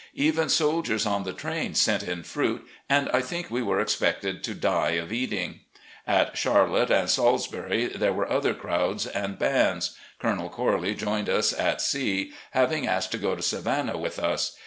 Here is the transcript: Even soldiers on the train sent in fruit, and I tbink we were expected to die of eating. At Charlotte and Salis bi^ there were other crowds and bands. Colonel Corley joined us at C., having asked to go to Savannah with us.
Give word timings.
Even 0.15 0.49
soldiers 0.49 1.05
on 1.05 1.25
the 1.25 1.31
train 1.31 1.75
sent 1.75 2.01
in 2.01 2.23
fruit, 2.23 2.67
and 2.89 3.07
I 3.13 3.21
tbink 3.21 3.51
we 3.51 3.61
were 3.61 3.79
expected 3.79 4.43
to 4.45 4.55
die 4.55 4.93
of 4.93 5.11
eating. 5.13 5.59
At 6.07 6.35
Charlotte 6.35 6.89
and 6.89 7.07
Salis 7.07 7.45
bi^ 7.45 7.93
there 7.93 8.11
were 8.11 8.27
other 8.27 8.55
crowds 8.55 9.05
and 9.05 9.37
bands. 9.37 9.95
Colonel 10.17 10.49
Corley 10.49 10.95
joined 10.95 11.29
us 11.29 11.53
at 11.53 11.81
C., 11.83 12.33
having 12.49 12.87
asked 12.87 13.11
to 13.11 13.19
go 13.19 13.35
to 13.35 13.43
Savannah 13.43 13.99
with 13.99 14.17
us. 14.17 14.57